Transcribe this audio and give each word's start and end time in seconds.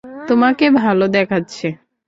তোমাকে 0.27 0.65
ভালো 0.81 1.05
দেখাচ্ছে। 1.07 1.67